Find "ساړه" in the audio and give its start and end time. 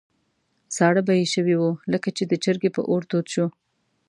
0.75-1.01